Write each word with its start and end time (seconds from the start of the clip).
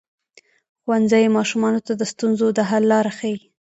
ښوونځی 0.81 1.25
ماشومانو 1.37 1.79
ته 1.87 1.93
د 1.95 2.01
ستونزو 2.11 2.45
د 2.57 2.59
حل 2.69 2.83
لاره 2.93 3.11
ښيي. 3.17 3.37